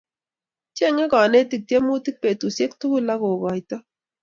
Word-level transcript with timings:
chengu 0.75 1.05
konetic 1.13 1.61
tiemutik 1.67 2.15
betusiek 2.21 2.71
tukul 2.79 3.07
akukoito 3.13 3.77